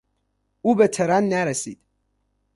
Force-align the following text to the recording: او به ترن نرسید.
او 0.61 0.75
به 0.75 0.87
ترن 0.87 1.23
نرسید. 1.29 1.79